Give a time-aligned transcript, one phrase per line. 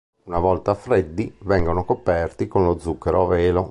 [0.23, 3.59] Una volta freddi, vengono coperti con lo zucchero a velo.